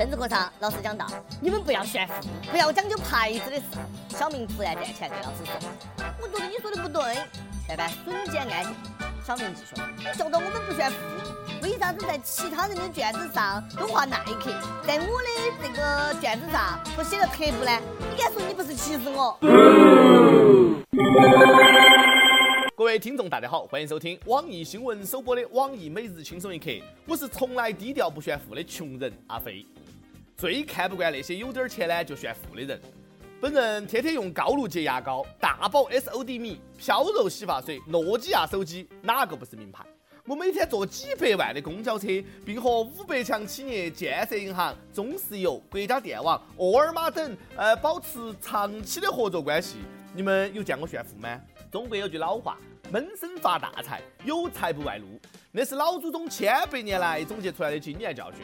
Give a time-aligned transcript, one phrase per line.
[0.00, 1.06] 政治课上老师讲到，
[1.42, 2.14] 你们不要炫富，
[2.50, 3.64] 不要讲究牌子的事。
[4.08, 5.52] 小明突然站起来对老师说
[6.22, 7.18] ：“我觉得你说的不对。”
[7.68, 8.74] 全班瞬间安静。
[9.22, 10.96] 小明继续：“你说到我们不炫富，
[11.62, 14.50] 为啥子在其他人的卷子上都画耐克，
[14.86, 15.28] 在我的
[15.62, 17.70] 这个卷子上都写了特步呢？
[18.16, 19.38] 你敢说你不是歧视我？”
[22.74, 26.70] 各位听众，大家好，欢迎收听网易新闻首播的网易每日轻松一刻。
[27.04, 29.66] 我是从来低调不炫富的穷人阿飞，
[30.40, 32.80] 最看不惯那些有点钱呢就炫富的人。
[33.42, 39.84] 本人天天用高露洁牙膏、大宝 SOD 米、飘柔洗发水、诺基亚手机，哪个不是名牌？
[40.24, 42.06] 我每天坐几百万的公交车，
[42.42, 49.76] 并和五百强企业、建设银行、中石油、国家电网、沃尔玛等呃保持长期的合作关系。
[50.14, 51.38] 你们有见过炫富吗？
[51.70, 52.56] 中国有句老话。
[52.90, 55.06] 闷声发大财，有财不外露，
[55.52, 58.40] 那是老祖宗千百年来总结出来的经验教训。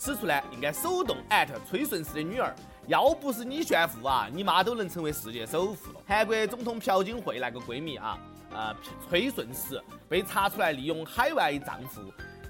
[0.00, 6.00] 此处呢，应该手动艾特崔顺实的女儿，要不是你炫富啊，你妈都能成为世界首富了。
[6.06, 8.18] 韩国总统朴槿惠那个闺蜜啊，
[8.50, 8.74] 呃，
[9.06, 12.00] 崔顺实被查出来利用海外账户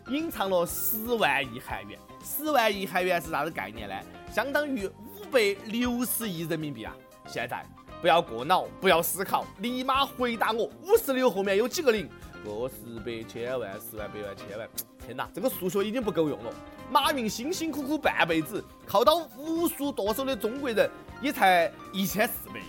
[0.06, 1.98] 隐藏了十万亿韩元。
[2.24, 3.96] 十万亿韩元是啥子概念呢？
[4.32, 6.94] 相当于五百六十亿人民币啊！
[7.26, 7.66] 现在。
[8.00, 10.70] 不要过脑，不要思考，立马回答我。
[10.82, 12.08] 五十六后面有几个零？
[12.44, 14.68] 个十百千万十万百万千万。
[15.04, 16.54] 天哪，这个数学已经不够用了。
[16.90, 20.90] 马云辛辛苦苦半辈子，靠到无数剁手的中国人，
[21.22, 22.64] 也才一千四百亿。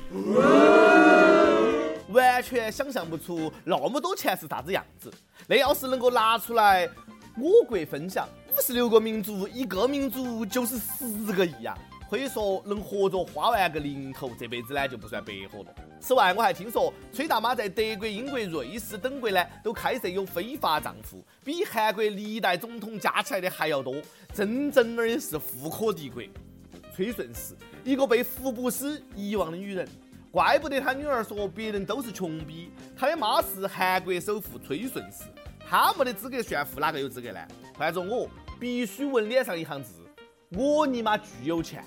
[2.14, 5.12] 完全想象不出那么多钱是啥子样子。
[5.48, 6.88] 那要是能够拿出来，
[7.36, 11.76] 我国分享，五十六个民族，一个民族就是十个亿呀。
[12.12, 15.74] 可以说能活着花完个零头，这辈子呢就不算白活了。
[16.02, 23.96] 此外，我还听说崔大妈在德国、英国、瑞士等国呢都开设有非法账户，比韩国历代总统加起来的还要多，
[24.34, 26.22] 真正的是富可敌国。
[26.94, 29.88] 崔顺实，一个被福布斯遗忘的女人，
[30.32, 32.74] 怪不得他女儿说别人都是穷逼。
[32.94, 35.24] 他的妈是韩国首富崔顺实，
[35.66, 37.40] 他没得资格炫富，哪个有资格呢？
[37.78, 38.28] 换做我，
[38.60, 40.01] 必须纹脸上一行字。
[40.58, 41.82] 我尼玛巨有钱，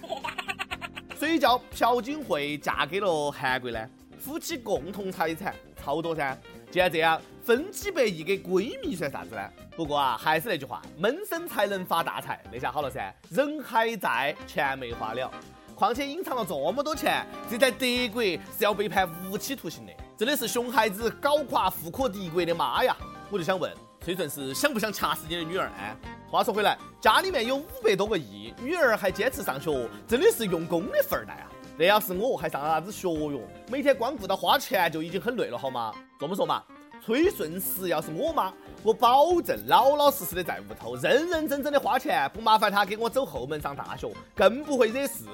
[1.20, 3.78] 谁叫朴槿惠嫁给了韩国呢？
[4.18, 6.34] 夫妻共同财产超多噻。
[6.70, 9.50] 既然这样，分几百亿给闺蜜算啥子呢？
[9.76, 12.42] 不过啊，还是那句话，闷声才能发大财。
[12.50, 15.30] 那下好了噻，人还在，钱没花了。
[15.74, 19.92] 况且隐藏了这么多钱，这在德国是要被判无期徒刑的。
[20.16, 22.96] 真的是熊孩子搞垮富可敌国的妈呀！
[23.30, 23.70] 我就想问，
[24.00, 25.66] 崔顺是想不想掐死你的女儿？
[25.66, 25.94] 啊？
[26.34, 29.70] 话说回来，家里面有五百多个亿，女儿还坚持上学，
[30.08, 31.46] 真的是用功的富二代啊！
[31.78, 33.40] 那要是我还上啥子学哟？
[33.70, 35.94] 每天光顾到花钱就已经很累了，好吗？
[36.18, 36.60] 这么说嘛，
[37.06, 38.52] 崔顺实要是我妈，
[38.82, 45.26] 我保证老老实实的在屋头认认真真的花钱，不麻烦她给我走后门上大学，更不会惹事。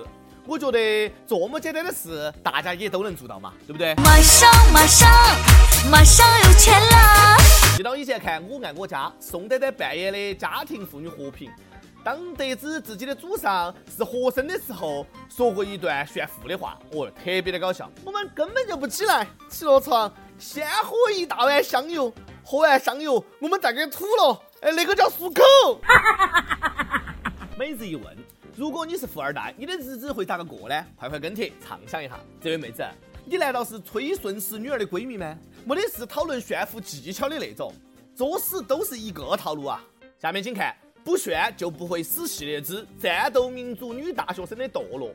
[0.44, 3.94] 我觉得这么简单的事，大家也都能做到嘛，对不对？
[3.94, 5.08] 马上马上
[5.90, 7.36] 马上有钱啦！
[7.80, 11.50] 记到以前看《我爱我家》，宋丹丹扮演的家庭妇女和平，
[12.04, 17.90] 当得知自己的祖上是和珅的时候，说过一段炫富的话，哦，特别的搞笑。
[18.04, 22.12] 我们根本就不起来，起了床先喝一大碗香油，
[22.44, 25.80] 喝完香油我们再给吐了，哎，那个叫漱口。
[27.56, 28.14] 每日一问：
[28.54, 30.84] 如果你是富二代，你的日子会咋个过呢？
[30.98, 32.20] 快快跟帖畅想一下。
[32.42, 32.84] 这位妹子，
[33.30, 35.38] 你难道是崔顺实女儿的闺蜜吗？
[35.64, 37.72] 没得事讨论炫富技巧的那种，
[38.12, 39.80] 作死都是一个套路啊！
[40.18, 40.74] 下面请看，
[41.04, 45.14] 不炫就不会死系列之战斗民族女大学生的堕落。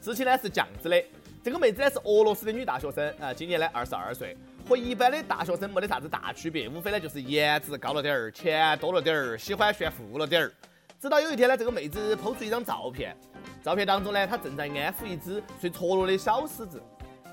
[0.00, 1.00] 事情呢是这样子的，
[1.40, 4.36] 这个妹子呢是俄罗斯的女大学生啊，今年呢二十二岁，
[4.68, 10.52] 和一般的大学生没得啥子大区别，无非呢就是颜值高了点儿，钱多了点儿，喜欢炫富了点儿。
[11.00, 13.16] 直到有一天呢，这个妹子抛出一张照片，
[13.62, 16.82] 照片当中呢，她正在安抚一只睡着了的小狮子。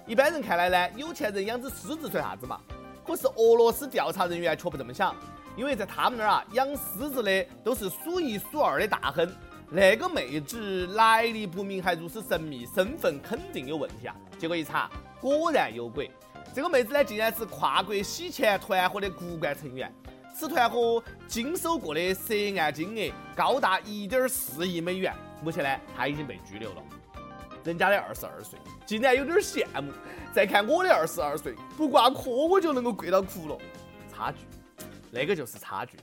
[0.09, 2.59] 一般人看来呢，有钱人养只狮子算啥子嘛？
[3.05, 5.15] 可是俄罗斯调查人员却不这么想，
[5.55, 9.31] 因为在他们那儿啊，养狮子的都是数一数二的大亨。
[9.69, 14.15] 那个妹子来历不明，还如此神秘，身份肯定有问题啊！
[14.39, 14.89] 结果一查，
[15.21, 16.09] 果然有鬼。
[16.55, 19.93] 这个妹子呢，竟然是跨国洗钱团伙的骨干成员。
[20.33, 25.13] 此团伙经手过的涉案金额高达一点四亿美元。
[25.43, 26.81] 目前呢，她已经被拘留了。
[27.63, 29.91] 人家的二十二岁，竟然有点羡慕。
[30.33, 33.57] 再看我的二十二岁，不挂科我就能够跪到哭了。
[34.13, 34.37] 差距，
[35.11, 35.97] 那个就是差距。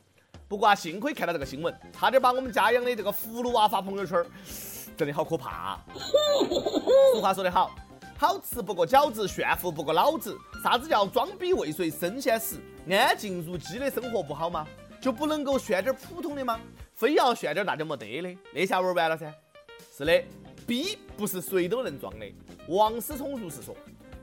[0.48, 4.24] 不过啊，幸亏看到这个新闻，差点把我们家养的这个葫芦娃发朋友圈，
[4.96, 5.78] 真的好可怕。
[7.14, 7.74] 俗话说得好，
[8.16, 10.36] 好吃不过饺子，炫富不过老子。
[10.62, 12.60] 啥子叫装逼未遂身先死？
[12.88, 14.66] 安静如鸡的生活不好吗？
[15.00, 16.60] 就不能够炫点普通的吗？
[16.94, 19.32] 非要炫点大家没得的，那下玩完了噻。
[19.96, 20.24] 是的，
[20.66, 22.26] 币不是谁都能装的。
[22.68, 23.74] 王思聪如是说。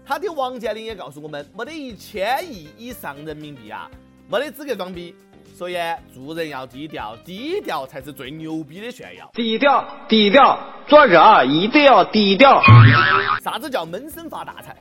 [0.06, 3.90] 他的王健林也告诉我们，没得一千亿以上人民币啊，
[4.30, 5.16] 没得资格装逼。
[5.56, 5.78] 所以
[6.14, 9.32] 做人要低调，低调才是最牛逼的炫耀。
[9.34, 12.62] 低调，低调，做人一定要低调。
[13.42, 14.76] 啥子叫闷声发大财？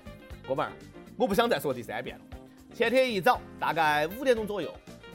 [0.48, 0.72] 哥们儿，
[1.16, 2.24] 我不想再说第三遍了。
[2.74, 4.74] 前天一早，大概五点钟左右。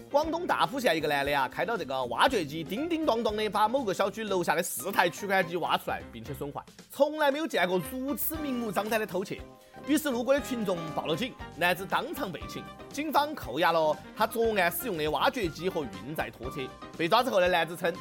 [0.09, 9.41] 广东大埔县一个男的啊，开到这个挖掘机，叮叮当当的把某个小区楼下的四台取款机挖出来，并且损坏，从来没有见过如此明目张胆的偷窃。
[9.85, 16.61] 于是路过的群众报了警，男子当场被擒，警方扣押了他作案使用的挖掘机和运载拖车。
[16.97, 17.93] 被抓之后的男子称：“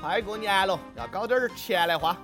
[0.00, 2.16] 快过年了，要搞点钱来花。”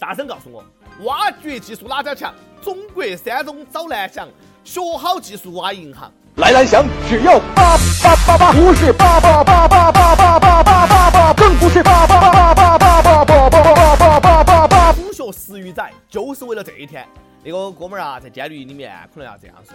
[0.00, 0.64] 大声告诉我，
[1.04, 2.34] 挖掘技术哪家强？
[2.62, 4.26] 中国山东找蓝翔，
[4.64, 6.10] 学好技术挖银行。
[6.40, 14.92] 来蓝翔，只要八八八八，不是八八八八八八八八八八，更不是八八八八八八八八八八八八八。
[14.94, 17.06] 苦学十余载，就是为了这一天。
[17.44, 19.74] 那个哥们儿啊，在监狱里面可能要这样说。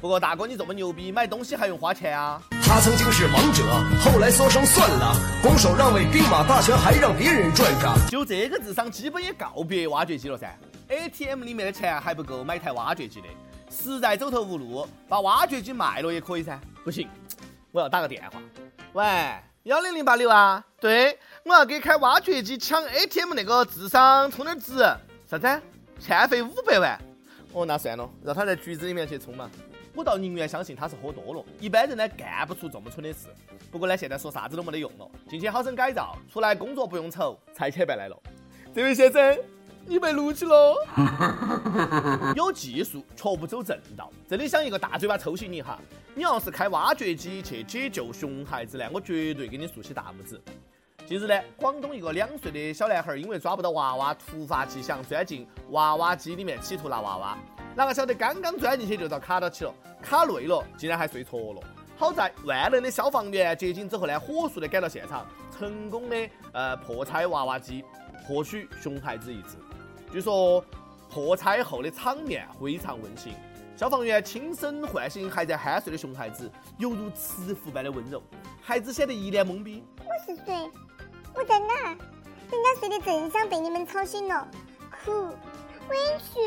[0.00, 2.40] 不过大哥，你这么牛逼，买东西还用花钱啊？
[2.64, 3.62] 他曾经是王者，
[4.00, 7.94] 后来说声算了，拱手让位，兵马大权还让别人赚着。
[8.08, 10.56] 就这个智商，基本也告别挖掘机了噻。
[10.88, 13.26] ATM 里面的钱还不够买台挖掘机的。
[13.76, 16.58] 实在走投无路，把挖掘机卖了也可以噻。
[16.82, 17.08] 不行，
[17.70, 18.40] 我要打个电话。
[18.94, 19.34] 喂，
[19.64, 20.64] 幺零零八六啊？
[20.80, 24.78] 对，我要给开挖掘机抢 ATM 那个智商充点值。
[25.28, 25.62] 啥子？
[26.00, 26.98] 欠费五百万？
[27.52, 29.50] 哦，那算了，让他在局子里面去充嘛。
[29.94, 33.28] 我倒宁愿相信他是喝多了，一般人呢干不出这么蠢的事。
[33.70, 38.16] 不过呢，现在说啥子都没得用了，进去好生改造，出来工作不用愁，拆迁办来了。
[38.74, 39.55] 这位先生。
[39.88, 40.74] 你被录取了，
[42.34, 45.78] 有技术却不走正道，真的想一个大嘴巴抽醒你哈！
[46.14, 50.40] 你要是开挖掘机去解救熊孩子呢，我绝对给你竖起大拇指。
[51.06, 57.38] 近日呢，广东一个两岁的小男孩因为抓不到娃娃，突发奇想钻进娃娃机里面企图拿娃娃，
[57.76, 59.72] 哪个晓得刚刚钻进去就遭卡到起了，
[60.02, 61.60] 卡累了，竟然还睡着了。
[61.96, 65.24] 好在万能的消防员接警之后呢，火速的赶到现场，
[65.56, 67.84] 成功的呃破拆娃娃机，
[68.26, 69.56] 获取熊孩子一只。
[70.12, 70.64] 据说
[71.10, 73.34] 破拆后的场面非常温馨，
[73.76, 78.22] 消防员轻声唤醒还在酣睡的熊孩子，犹如慈父般的温柔。
[78.60, 79.84] 孩子显得一脸懵逼。
[79.98, 80.70] 我是谁？
[81.34, 81.96] 我在哪儿？
[82.50, 84.48] 人家睡得正香，被你们吵醒了，
[85.04, 85.28] 哭，
[85.90, 85.96] 委
[86.32, 86.40] 屈。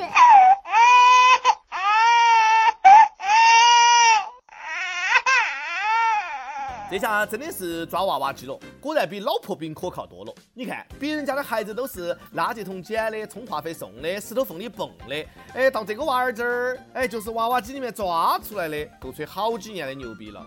[6.89, 10.33] 这下真的是抓娃娃机了，果然比老婆饼可靠多了。
[10.55, 20.43] 你看，别人家的孩子都是垃圾桶捡的，充话费送的，石头缝里蹦的，哎，到这个娃儿这儿，哎，就是娃娃机里面抓出来的，够吹好几年的牛逼了。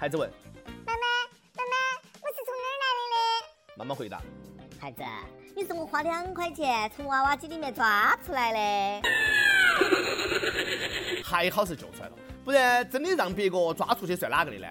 [0.00, 0.28] 孩子问：
[0.84, 1.06] 妈妈，
[1.54, 1.76] 妈妈，
[2.20, 3.76] 我是从哪儿来的呢？
[3.76, 4.20] 妈妈回答：
[4.80, 5.04] 孩子，
[5.54, 9.08] 你是我花两块钱从娃娃机里面抓出来的。
[11.24, 12.12] 还好是救出来了，
[12.44, 14.66] 不然真的让别个抓出去算哪个的呢？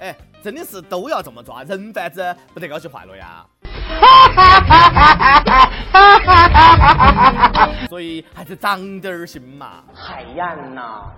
[0.00, 3.44] 哎，真的是都要这么抓，人贩子不得高兴坏了呀！
[7.88, 9.82] 所以还是长点心嘛。
[9.94, 11.10] 海燕呐，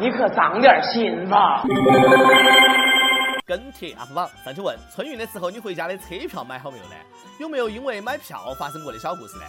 [0.00, 1.62] 你可长点心吧。
[3.46, 6.94] 跟帖 UP 榜上去问：春运的时候你回家的车票买好没有呢？
[7.38, 9.44] 有没有因为买票发生过的小故事呢？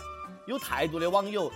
[0.45, 1.51] 有态度的网友。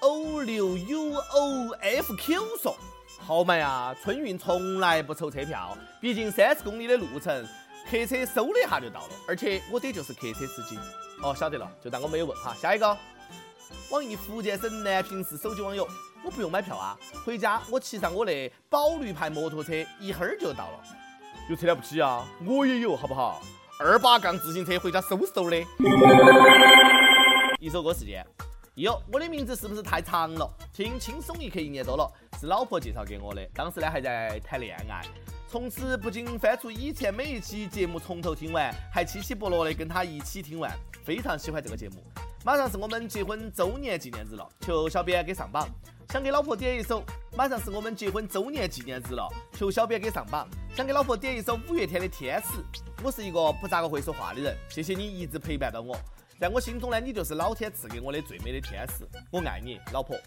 [0.00, 2.76] O 六 U O F Q 说
[3.18, 7.44] ：“好买啊，春运从来不愁车票，毕竟三十公里的路程，
[7.90, 9.10] 客车嗖的一下就到了。
[9.26, 10.78] 而且我爹就是客车司机。
[11.22, 12.54] 哦，晓得了，就当我没有问哈。
[12.60, 12.96] 下一个，
[13.90, 15.88] 网易福建省南平市手机网友，
[16.22, 20.82] 我不用买票啊，回家我骑上我的宝绿牌摩托车，一会儿就到了。
[21.48, 22.26] 有车了不起啊？
[22.44, 23.40] 我也有，好不好？
[23.80, 25.66] 二八杠自行车回家嗖嗖的。
[27.58, 28.24] 一首歌时间。”
[28.76, 30.46] 哟，我的名字是不是太长了？
[30.70, 33.42] 听轻松一刻一年多了，是老婆介绍给我的。
[33.54, 35.00] 当时呢还在谈恋爱，
[35.48, 40.70] 从此不仅翻出以前每一期节目从头听完，还七七八落的跟他一起听完，
[41.02, 42.04] 非常喜欢这个节目。
[42.44, 45.66] 马上是我们结婚周年纪念日了，求小编给上榜。
[46.10, 47.02] 想给老婆点一首。
[47.34, 50.46] 马上是我们结婚周年纪念日了，求小编给上榜。
[50.74, 52.48] 想给老婆点一首五月天的《天使》。
[53.02, 55.96] 我是一个不咋个会说话的人，谢谢你一直陪伴到我。
[56.38, 60.18] 在我心中呢，你就是老天赐给我的最美的天使，我爱你，老婆。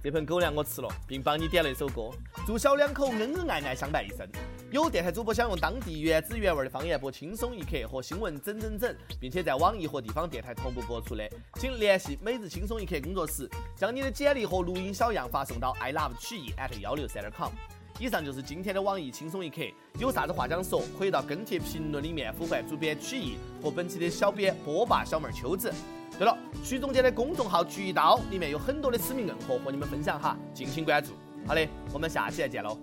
[0.00, 2.10] 这盆狗粮我吃了，并帮你点了一首歌，
[2.46, 4.24] 祝小两口恩恩爱爱相伴一生。
[4.70, 17.50] 有电台主播想用当地原汁原味的方言播《轻松一刻》和新闻整整整，并且在网易和地方电台同步播出的，请联系每日轻松一刻工作室，将你的简历和录音小样发送到 i love 曲艺 at 幺六三点 com。
[17.98, 19.62] 以上就是今天的网易轻松一刻，
[19.98, 25.72] 有啥子话想说，可以到跟帖评论里面呼唤主编曲艺和本期的小编波霸小妹秋子。
[26.18, 31.12] 对了，曲总监的公众号“曲一刀”里面有很多的私密硬货和你们分享哈，敬请关注。
[31.46, 32.78] 好的，我们下期再见喽。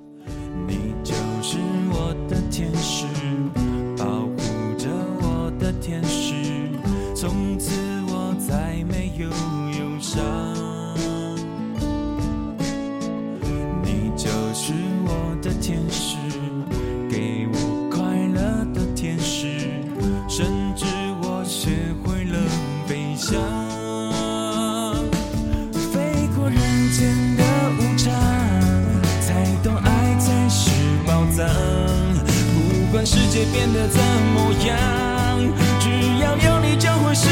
[0.68, 1.14] 你就
[1.44, 1.58] 是
[1.92, 3.06] 我的天使，
[3.98, 4.90] 保护着
[5.22, 6.70] 我的天使，
[7.16, 7.72] 从此
[8.08, 9.28] 我再没有
[9.80, 10.49] 忧伤。
[27.00, 27.44] 间的
[27.80, 28.12] 无常，
[29.22, 30.70] 才懂爱才是
[31.06, 31.48] 宝藏。
[32.54, 34.02] 不管世界变得怎
[34.34, 34.76] 么样，
[35.80, 35.90] 只
[36.22, 37.30] 要有你就会是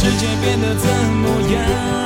[0.00, 1.97] 世界变得怎么样？